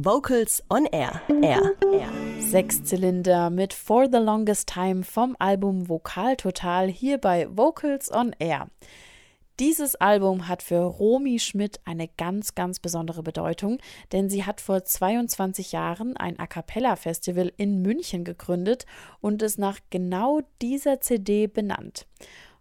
Vocals 0.00 0.62
on 0.70 0.86
Air. 0.86 1.20
Air. 1.42 1.74
Air. 1.92 2.08
Sechszylinder 2.38 3.50
mit 3.50 3.74
For 3.74 4.06
the 4.06 4.18
Longest 4.18 4.68
Time 4.68 5.02
vom 5.02 5.34
Album 5.40 5.88
Vokal 5.88 6.36
Total 6.36 6.86
hier 6.86 7.18
bei 7.18 7.48
Vocals 7.50 8.08
on 8.12 8.32
Air. 8.38 8.68
Dieses 9.58 9.96
Album 9.96 10.46
hat 10.46 10.62
für 10.62 10.82
Romy 10.82 11.40
Schmidt 11.40 11.80
eine 11.84 12.06
ganz, 12.06 12.54
ganz 12.54 12.78
besondere 12.78 13.24
Bedeutung, 13.24 13.78
denn 14.12 14.30
sie 14.30 14.44
hat 14.44 14.60
vor 14.60 14.84
22 14.84 15.72
Jahren 15.72 16.16
ein 16.16 16.38
A 16.38 16.46
cappella 16.46 16.94
Festival 16.94 17.52
in 17.56 17.82
München 17.82 18.22
gegründet 18.22 18.86
und 19.20 19.42
es 19.42 19.58
nach 19.58 19.80
genau 19.90 20.42
dieser 20.62 21.00
CD 21.00 21.48
benannt. 21.48 22.06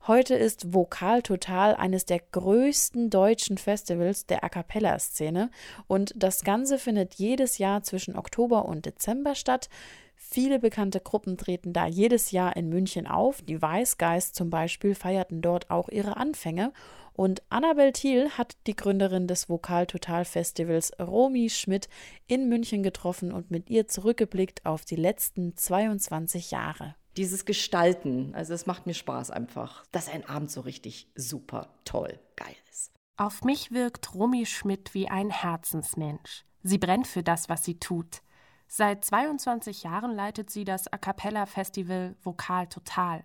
Heute 0.08 0.36
ist 0.36 0.74
Vokal 0.74 1.22
Total 1.22 1.76
eines 1.76 2.06
der 2.06 2.20
größten 2.20 3.10
deutschen 3.10 3.58
Festivals 3.58 4.26
der 4.26 4.42
A 4.42 4.48
cappella-Szene 4.48 5.52
und 5.88 6.14
das 6.16 6.46
Ganze 6.46 6.78
findet 6.78 7.16
jedes 7.16 7.58
Jahr 7.58 7.84
zwischen 7.84 8.16
Oktober 8.16 8.64
und 8.64 8.86
Dezember 8.86 9.36
statt. 9.36 9.68
Viele 10.16 10.60
bekannte 10.60 11.02
Gruppen 11.02 11.38
treten 11.38 11.74
da 11.74 11.88
jedes 11.88 12.32
Jahr 12.32 12.56
in 12.56 12.70
München 12.70 13.06
auf. 13.06 13.42
Die 13.42 13.62
Weißgeist 13.62 14.34
zum 14.34 14.50
Beispiel 14.50 14.96
feierten 14.96 15.42
dort 15.42 15.70
auch 15.70 15.90
ihre 15.90 16.16
Anfänge. 16.16 16.72
Und 17.12 17.44
Annabel 17.50 17.92
Thiel 17.92 18.30
hat 18.30 18.56
die 18.66 18.78
Gründerin 18.78 19.28
des 19.28 19.50
Vokal 19.50 19.88
Total 19.88 20.24
Festivals, 20.24 20.94
Romy 21.02 21.50
Schmidt, 21.50 21.90
in 22.28 22.48
München 22.48 22.82
getroffen 22.82 23.34
und 23.34 23.52
mit 23.52 23.70
ihr 23.70 23.90
zurückgeblickt 23.90 24.66
auf 24.66 24.86
die 24.86 24.96
letzten 24.96 25.58
22 25.58 26.52
Jahre 26.52 26.96
dieses 27.18 27.46
Gestalten, 27.46 28.34
also 28.36 28.54
es 28.54 28.66
macht 28.66 28.86
mir 28.86 28.94
Spaß 28.94 29.32
einfach, 29.32 29.86
dass 29.92 30.10
ein 30.10 30.28
Abend 30.28 30.52
so 30.52 30.62
richtig 30.62 31.12
super 31.16 31.70
toll 31.84 32.20
geil 32.36 32.56
ist. 32.72 32.94
Auf 33.18 33.44
mich 33.44 33.72
wirkt 33.72 34.14
Romy 34.14 34.46
Schmidt 34.46 34.94
wie 34.94 35.10
ein 35.10 35.32
Herzensmensch. 35.32 36.46
Sie 36.62 36.78
brennt 36.78 37.08
für 37.08 37.24
das, 37.24 37.50
was 37.50 37.66
sie 37.66 37.80
tut. 37.80 38.22
Seit 38.68 39.04
22 39.04 39.84
Jahren 39.84 40.14
leitet 40.14 40.50
sie 40.50 40.66
das 40.66 40.92
A 40.92 40.98
cappella 40.98 41.46
Festival 41.46 42.16
Vokal 42.22 42.68
Total. 42.68 43.24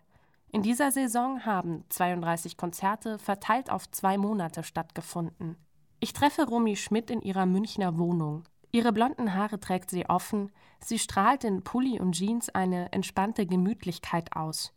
In 0.51 0.63
dieser 0.63 0.93
Saison 0.93 1.45
haben 1.45 1.85
32 1.89 2.57
Konzerte 2.57 3.19
verteilt 3.19 3.71
auf 3.71 3.91
zwei 3.91 4.17
Monate 4.17 4.63
stattgefunden. 4.63 5.57
Ich 6.01 6.13
treffe 6.13 6.47
Romy 6.47 6.77
Schmidt 6.77 7.11
in 7.11 7.21
ihrer 7.21 7.47
Münchner 7.47 7.99
Wohnung. 7.99 8.45
Ihre 8.75 8.93
blonden 8.93 9.35
Haare 9.35 9.61
trägt 9.61 9.91
sie 9.91 10.07
offen, 10.09 10.51
sie 10.81 10.99
strahlt 10.99 11.45
in 11.45 11.63
Pulli 11.63 12.01
und 12.01 12.13
Jeans 12.13 12.49
eine 12.49 12.91
entspannte 12.91 13.45
Gemütlichkeit 13.45 14.35
aus. 14.35 14.73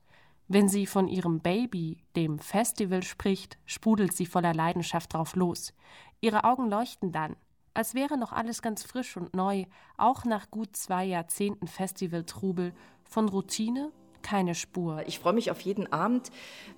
Wenn 0.50 0.68
sie 0.68 0.86
von 0.86 1.08
ihrem 1.08 1.40
Baby, 1.40 2.04
dem 2.18 2.38
Festival, 2.38 3.04
spricht, 3.04 3.58
sprudelt 3.66 4.12
sie 4.12 4.26
voller 4.26 4.54
Leidenschaft 4.54 5.14
drauf 5.14 5.38
los. 5.38 5.74
Ihre 6.20 6.44
Augen 6.44 6.70
leuchten 6.70 7.14
dann, 7.14 7.38
als 7.74 7.96
wäre 7.96 8.18
noch 8.18 8.34
alles 8.34 8.62
ganz 8.62 8.84
frisch 8.84 9.16
und 9.16 9.34
neu, 9.34 9.64
auch 9.98 10.26
nach 10.26 10.52
gut 10.52 10.76
zwei 10.76 11.06
Jahrzehnten 11.06 11.68
Festivaltrubel, 11.68 12.74
von 13.06 13.30
Routine 13.30 13.94
keine 14.26 14.56
Spur. 14.56 15.04
Ich 15.06 15.20
freue 15.20 15.34
mich 15.34 15.52
auf 15.52 15.62
jeden 15.62 15.94
Abend, 15.94 16.32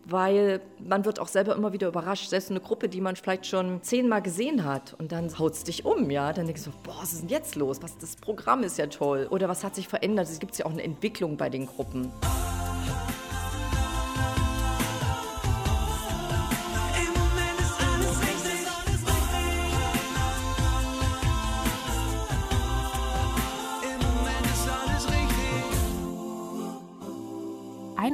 weil 0.03 0.59
man 0.86 1.06
wird 1.06 1.20
auch 1.20 1.30
selber 1.30 1.56
immer 1.56 1.72
wieder 1.72 1.88
überrascht. 1.88 2.30
Selbst 2.30 2.52
eine 2.52 2.59
Gruppe, 2.59 2.90
die 2.90 3.00
man 3.00 3.16
vielleicht 3.16 3.45
schon 3.45 3.81
zehnmal 3.81 4.22
gesehen 4.22 4.66
hat 4.66 4.94
und 5.00 5.14
dann 5.14 5.40
haut 5.40 5.53
es 5.53 5.64
dich 5.64 5.86
um, 5.86 6.12
ja. 6.12 6.34
Dann 6.34 6.45
denkst 6.45 6.66
du, 6.66 6.72
boah, 6.84 6.98
was 7.02 7.14
ist 7.14 7.22
denn 7.22 7.30
jetzt 7.30 7.56
los? 7.56 7.81
Was, 7.81 7.98
das 7.98 8.18
Programm 8.18 8.64
ist 8.64 8.78
ja 8.78 8.88
toll. 8.88 9.28
Oder 9.31 9.48
was 9.48 9.64
hat 9.64 9.75
sich 9.75 9.88
verändert? 9.88 10.28
Es 10.28 10.40
gibt 10.40 10.58
ja 10.58 10.66
auch 10.66 10.72
eine 10.72 10.84
Entwicklung 10.84 11.38
bei 11.38 11.50
den 11.50 11.68
Gruppen. 11.68 12.12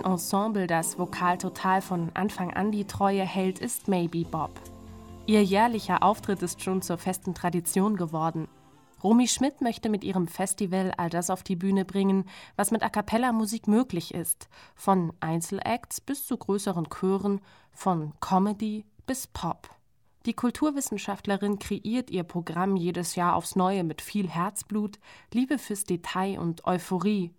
Ensemble, 0.04 0.68
das 0.68 1.00
Vokal 1.00 1.38
total 1.38 1.82
von 1.82 2.12
Anfang 2.14 2.54
an 2.54 2.72
die 2.72 2.86
Treue 2.86 3.24
hält, 3.24 3.60
ist 3.60 3.88
Maybe 3.88 4.26
Bob. 4.26 4.52
Ihr 5.26 5.44
jährlicher 5.44 6.04
Auftritt 6.04 6.42
ist 6.42 6.62
schon 6.62 6.82
zur 6.82 6.98
festen 6.98 7.34
Tradition 7.34 7.96
geworden. 7.96 8.48
Romy 9.04 9.28
Schmidt 9.28 9.62
möchte 9.62 9.90
mit 9.90 10.04
ihrem 10.04 10.28
Festival 10.28 10.94
all 10.98 11.10
das 11.10 11.30
auf 11.30 11.44
die 11.44 11.56
Bühne 11.56 11.86
bringen, 11.86 12.26
was 12.56 12.72
mit 12.72 12.84
A 12.84 12.90
cappella 12.90 13.32
Musik 13.32 13.68
möglich 13.68 14.14
ist, 14.14 14.48
von 14.76 15.14
Einzelacts 15.20 16.00
bis 16.00 16.26
zu 16.26 16.38
größeren 16.38 16.88
Chören, 16.90 17.42
von 17.72 18.14
Comedy 18.20 18.86
bis 19.06 19.28
Pop. 19.28 19.70
Die 20.26 20.34
Kulturwissenschaftlerin 20.34 21.60
kreiert 21.60 22.10
ihr 22.10 22.24
Programm 22.24 22.78
jedes 22.78 23.16
Jahr 23.16 23.36
aufs 23.36 23.58
Neue 23.58 23.84
mit 23.84 24.02
viel 24.02 24.30
Herzblut, 24.30 25.00
Liebe 25.34 25.58
fürs 25.58 25.84
Detail 25.84 26.40
und 26.40 26.66
Euphorie 26.66 27.32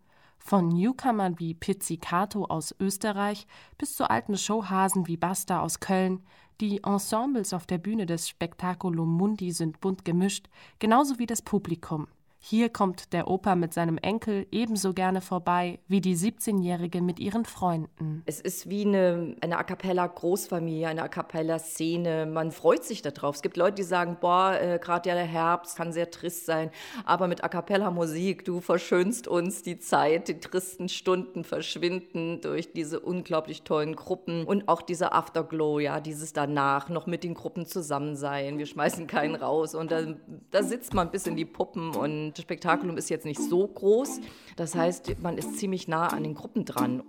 von 0.45 0.69
Newcomern 0.69 1.39
wie 1.39 1.55
Pizzicato 1.55 2.45
aus 2.45 2.75
Österreich 2.79 3.47
bis 3.79 3.97
zu 3.97 4.09
alten 4.09 4.37
Showhasen 4.37 5.07
wie 5.09 5.17
Basta 5.17 5.61
aus 5.61 5.81
Köln, 5.81 6.23
die 6.61 6.85
Ensembles 6.85 7.53
auf 7.53 7.67
der 7.67 7.79
Bühne 7.79 8.07
des 8.07 8.29
Spectaculum 8.29 9.17
Mundi 9.17 9.51
sind 9.53 9.81
bunt 9.81 10.05
gemischt, 10.05 10.49
genauso 10.79 11.19
wie 11.19 11.27
das 11.27 11.43
Publikum. 11.43 12.07
Hier 12.47 12.69
kommt 12.69 13.15
der 13.15 13.29
Opa 13.29 13.55
mit 13.55 13.73
seinem 13.73 13.97
Enkel 13.97 14.47
ebenso 14.53 14.93
gerne 14.93 15.23
vorbei 15.23 15.79
wie 15.89 16.03
die 16.03 16.15
17-Jährige 16.15 17.01
mit 17.01 17.19
ihren 17.19 17.47
Freunden. 17.47 18.23
Es 18.27 18.39
ist 18.39 18.69
wie 18.69 18.85
eine, 18.85 19.35
eine 19.41 19.57
A 19.57 19.63
cappella 19.63 20.07
Großfamilie, 20.07 20.87
eine 20.89 21.05
A 21.05 21.09
cappella 21.09 21.59
Szene. 21.59 22.27
Man 22.27 22.53
freut 22.53 22.85
sich 22.85 23.01
darauf. 23.01 23.37
Es 23.37 23.41
gibt 23.41 23.57
Leute, 23.57 23.77
die 23.77 23.83
sagen, 23.83 24.19
boah, 24.21 24.59
äh, 24.61 24.79
gerade 24.79 25.09
der 25.09 25.25
Herbst 25.25 25.75
kann 25.75 25.95
sehr 25.95 26.11
trist 26.11 26.45
sein, 26.45 26.71
aber 27.07 27.29
mit 27.29 27.43
A 27.43 27.49
cappella 27.49 27.91
Musik, 27.91 28.45
du 28.45 28.61
verschönst 28.61 29.27
uns 29.27 29.63
die 29.63 29.79
Zeit, 29.79 30.29
die 30.29 30.39
tristen 30.39 30.91
Stunden 30.91 31.45
verschwinden 31.45 32.43
durch 32.43 32.75
diese 32.75 33.01
unglaublich 33.01 33.63
tollen 33.63 33.97
Gruppen 33.97 34.45
und 34.45 34.69
auch 34.69 34.83
dieser 34.83 35.15
Afterglow, 35.15 35.79
ja, 35.79 35.99
dieses 35.99 36.35
danach 36.35 36.91
noch 36.91 37.07
mit 37.07 37.25
den 37.25 37.33
Gruppen 37.33 37.65
zusammen 37.65 38.17
sein. 38.17 38.59
Wir 38.59 38.67
schmeißen 38.67 39.07
keinen 39.07 39.35
raus 39.35 39.75
und 39.75 39.91
da, 39.91 40.03
da 40.51 40.63
sitzt 40.63 40.93
man 40.93 41.11
bis 41.11 41.27
in 41.27 41.37
die 41.37 41.47
Puppen 41.47 41.97
und 41.97 42.34
das 42.35 42.43
Spektakulum 42.43 42.97
ist 42.97 43.11
jetzt 43.11 43.25
nicht 43.25 43.41
so 43.41 43.67
groß. 43.67 44.21
Das 44.57 44.75
heißt, 44.75 45.21
man 45.23 45.39
ist 45.39 45.59
ziemlich 45.59 45.89
nah 45.89 46.09
an 46.09 46.23
den 46.23 46.35
Gruppen 46.35 46.65
dran. 46.65 47.03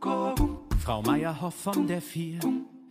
Frau 0.84 1.02
Meyerhoff 1.02 1.56
von 1.56 1.88
der 1.88 2.02
Vier 2.02 2.40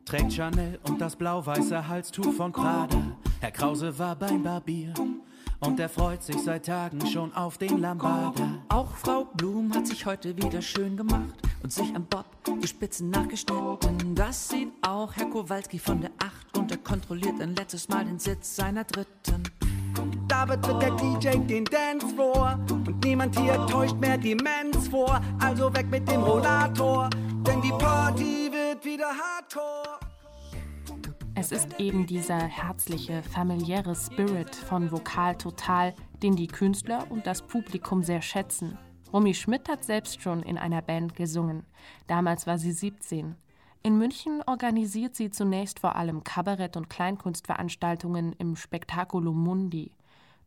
trägt 0.05 0.33
Chanel 0.33 0.78
und 0.89 1.00
das 1.00 1.17
blau-weiße 1.17 1.89
Halstuch 1.89 2.33
von 2.33 2.53
Prada. 2.53 3.17
Herr 3.41 3.50
Krause 3.50 3.99
war 3.99 4.17
beim 4.17 4.43
Barbier 4.43 4.93
und 5.61 5.81
er 5.81 5.89
freut 5.89 6.23
sich 6.23 6.39
seit 6.43 6.67
Tagen 6.67 7.06
schon 7.06 7.33
auf 7.34 7.59
den 7.59 7.78
Lambada. 7.78 8.65
Auch 8.69 8.91
Frau 8.97 9.25
Blum 9.25 9.73
hat 9.75 9.87
sich 9.87 10.05
heute 10.05 10.37
wieder 10.37 10.61
schön 10.61 10.97
gemacht 10.97 11.34
und 11.62 11.73
sich 11.73 11.94
am 11.94 12.05
Bob 12.05 12.27
die 12.62 12.67
Spitzen 12.67 13.11
nachgeschnitten. 13.11 14.15
Das 14.15 14.49
sieht 14.49 14.73
auch 14.83 15.15
Herr 15.15 15.31
Kowalski 15.31 15.78
von 15.78 16.00
der 16.00 16.11
Acht 16.19 16.59
und 16.59 16.71
er 16.71 16.78
kontrolliert 16.78 17.41
ein 17.41 17.55
letztes 17.55 17.89
Mal 17.89 18.05
den 18.05 18.19
Sitz 18.19 18.56
seiner 18.56 18.84
Dritten. 18.84 19.43
Da 20.28 20.44
betritt 20.44 20.82
der 20.82 20.91
DJ 20.93 21.38
den 21.47 21.65
Dancefloor 21.65 22.59
und 22.71 23.05
niemand 23.05 23.38
hier 23.38 23.66
täuscht 23.66 23.97
mehr 23.97 24.19
Demenz 24.19 24.88
vor. 24.88 25.21
Also 25.41 25.72
weg 25.75 25.87
mit 25.91 26.10
dem 26.10 26.22
Rollator, 26.22 27.10
denn 27.47 27.60
die 27.62 27.71
Party 27.71 28.50
wird 28.53 28.84
wieder 28.84 29.06
hardcore. 29.06 29.99
Es 31.37 31.50
ist 31.50 31.81
eben 31.81 32.06
dieser 32.06 32.38
herzliche, 32.38 33.22
familiäre 33.22 33.94
Spirit 33.97 34.55
von 34.55 34.93
Vokal 34.93 35.37
Total, 35.37 35.94
den 36.22 36.37
die 36.37 36.47
Künstler 36.47 37.06
und 37.11 37.26
das 37.26 37.43
Publikum 37.43 38.03
sehr 38.03 38.22
schätzen. 38.22 38.78
Romy 39.12 39.34
Schmidt 39.34 39.69
hat 39.69 39.84
selbst 39.84 40.22
schon 40.22 40.43
in 40.43 40.59
einer 40.59 40.81
Band 40.81 41.15
gesungen. 41.16 41.65
Damals 42.06 42.47
war 42.47 42.59
sie 42.59 42.72
17. 42.72 43.37
In 43.87 43.99
München 43.99 44.43
organisiert 44.47 45.15
sie 45.15 45.28
zunächst 45.28 45.78
vor 45.78 45.95
allem 45.95 46.25
Kabarett- 46.25 46.78
und 46.78 46.89
Kleinkunstveranstaltungen 46.89 48.33
im 48.39 48.56
Spektakulum 48.56 49.45
Mundi. 49.45 49.93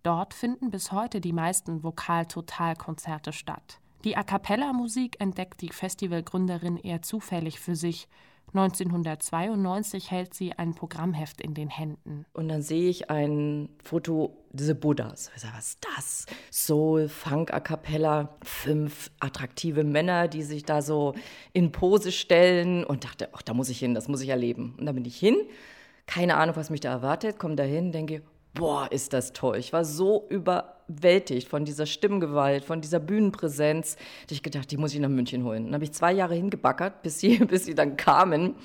Dort 0.01 0.33
finden 0.33 0.71
bis 0.71 0.91
heute 0.91 1.21
die 1.21 1.33
meisten 1.33 1.83
Vokal-Total-Konzerte 1.83 3.33
statt. 3.33 3.79
Die 4.03 4.17
A 4.17 4.23
cappella-Musik 4.23 5.17
entdeckt 5.21 5.61
die 5.61 5.69
Festivalgründerin 5.69 6.77
eher 6.77 7.03
zufällig 7.03 7.59
für 7.59 7.75
sich. 7.75 8.07
1992 8.53 10.09
hält 10.09 10.33
sie 10.33 10.53
ein 10.53 10.73
Programmheft 10.73 11.41
in 11.41 11.53
den 11.53 11.69
Händen. 11.69 12.25
Und 12.33 12.47
dann 12.47 12.61
sehe 12.61 12.89
ich 12.89 13.09
ein 13.09 13.69
Foto 13.83 14.37
des 14.51 14.73
Buddhas. 14.79 15.31
Ich 15.35 15.41
sage, 15.41 15.53
was 15.55 15.69
ist 15.69 15.87
das? 15.95 16.25
Soul, 16.51 17.09
Funk, 17.09 17.53
A 17.53 17.59
cappella, 17.59 18.37
fünf 18.43 19.11
attraktive 19.19 19.83
Männer, 19.83 20.27
die 20.27 20.43
sich 20.43 20.63
da 20.63 20.81
so 20.81 21.13
in 21.53 21.71
Pose 21.71 22.11
stellen 22.11 22.83
und 22.83 23.03
dachte, 23.03 23.29
ach, 23.33 23.41
da 23.41 23.53
muss 23.53 23.69
ich 23.69 23.79
hin, 23.79 23.93
das 23.93 24.07
muss 24.07 24.21
ich 24.21 24.29
erleben. 24.29 24.75
Und 24.77 24.85
dann 24.85 24.95
bin 24.95 25.05
ich 25.05 25.17
hin, 25.17 25.35
keine 26.05 26.37
Ahnung, 26.37 26.55
was 26.55 26.69
mich 26.69 26.79
da 26.79 26.89
erwartet, 26.89 27.37
komme 27.37 27.55
da 27.55 27.63
hin, 27.63 27.91
denke, 27.91 28.23
boah, 28.57 28.91
ist 28.91 29.13
das 29.13 29.33
toll. 29.33 29.57
Ich 29.57 29.71
war 29.71 29.85
so 29.85 30.25
überwältigt 30.29 31.47
von 31.47 31.63
dieser 31.63 31.85
Stimmgewalt, 31.85 32.65
von 32.65 32.81
dieser 32.81 32.99
Bühnenpräsenz, 32.99 33.95
dass 34.23 34.31
ich 34.31 34.43
gedacht, 34.43 34.69
die 34.71 34.77
muss 34.77 34.93
ich 34.93 34.99
nach 34.99 35.09
München 35.09 35.43
holen. 35.43 35.65
Dann 35.65 35.75
habe 35.75 35.83
ich 35.83 35.93
zwei 35.93 36.11
Jahre 36.11 36.35
hingebackert, 36.35 37.01
bis 37.03 37.19
sie, 37.19 37.37
bis 37.45 37.65
sie 37.65 37.75
dann 37.75 37.97
kamen. 37.97 38.55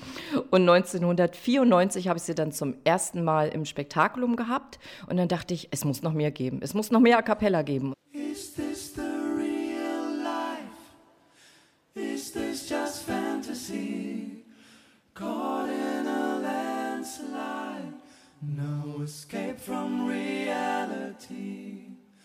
Und 0.51 0.61
1994 0.67 2.07
habe 2.07 2.17
ich 2.17 2.23
sie 2.23 2.35
dann 2.35 2.51
zum 2.51 2.75
ersten 2.83 3.23
Mal 3.23 3.49
im 3.49 3.65
Spektakulum 3.65 4.35
gehabt. 4.35 4.79
Und 5.07 5.17
dann 5.17 5.27
dachte 5.27 5.53
ich, 5.53 5.69
es 5.71 5.85
muss 5.85 6.01
noch 6.01 6.13
mehr 6.13 6.31
geben. 6.31 6.59
Es 6.61 6.73
muss 6.73 6.91
noch 6.91 6.99
mehr 6.99 7.17
A 7.17 7.21
Cappella 7.21 7.61
geben. 7.61 7.93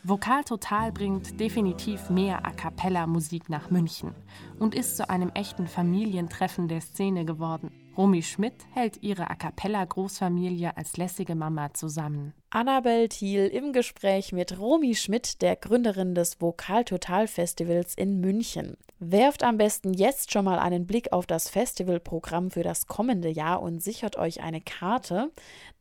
Vokal 0.08 0.43
Total 0.43 0.90
bringt 0.90 1.38
definitiv 1.38 2.08
mehr 2.08 2.46
A 2.46 2.50
cappella 2.50 3.06
Musik 3.06 3.50
nach 3.50 3.70
München 3.70 4.14
und 4.58 4.75
ist 4.75 4.96
zu 4.96 5.10
einem 5.10 5.28
echten 5.34 5.66
Familientreffen 5.66 6.66
der 6.66 6.81
Szene 6.81 7.26
geworden. 7.26 7.70
Romy 7.98 8.22
Schmidt 8.22 8.54
hält 8.74 9.02
ihre 9.02 9.28
A 9.28 9.34
cappella 9.34 9.84
Großfamilie 9.84 10.76
als 10.76 10.96
lässige 10.96 11.34
Mama 11.34 11.74
zusammen. 11.74 12.32
Annabel 12.48 13.08
Thiel 13.08 13.48
im 13.48 13.72
Gespräch 13.72 14.32
mit 14.32 14.56
Romy 14.56 14.94
Schmidt, 14.94 15.42
der 15.42 15.56
Gründerin 15.56 16.14
des 16.14 16.40
Vokal 16.40 16.84
Total 16.84 17.26
Festivals 17.26 17.96
in 17.96 18.20
München. 18.20 18.76
Werft 19.00 19.42
am 19.42 19.58
besten 19.58 19.94
jetzt 19.94 20.32
schon 20.32 20.44
mal 20.44 20.60
einen 20.60 20.86
Blick 20.86 21.12
auf 21.12 21.26
das 21.26 21.50
Festivalprogramm 21.50 22.52
für 22.52 22.62
das 22.62 22.86
kommende 22.86 23.30
Jahr 23.30 23.62
und 23.62 23.82
sichert 23.82 24.16
euch 24.16 24.42
eine 24.42 24.60
Karte, 24.60 25.32